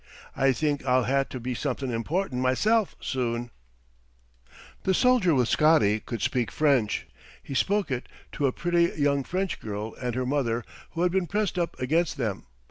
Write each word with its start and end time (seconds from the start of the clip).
I 0.35 0.51
think 0.51 0.83
I'll 0.83 1.03
hae 1.03 1.25
tae 1.29 1.37
be 1.37 1.53
something 1.53 1.91
important 1.91 2.41
masel' 2.41 2.87
sune." 2.99 3.51
The 4.81 4.95
soldier 4.95 5.35
with 5.35 5.47
Scotty 5.47 5.99
could 5.99 6.23
speak 6.23 6.49
French. 6.49 7.05
He 7.43 7.53
spoke 7.53 7.91
it 7.91 8.09
to 8.31 8.47
a 8.47 8.51
pretty 8.51 8.99
young 8.99 9.23
French 9.23 9.59
girl 9.59 9.93
and 10.01 10.15
her 10.15 10.25
mother 10.25 10.65
who 10.93 11.03
had 11.03 11.11
been 11.11 11.27
pressed 11.27 11.59
up 11.59 11.79
against 11.79 12.17
them. 12.17 12.47